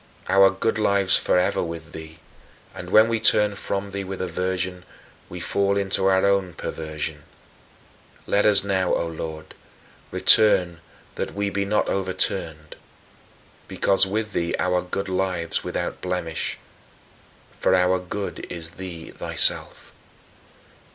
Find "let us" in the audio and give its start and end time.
8.25-8.63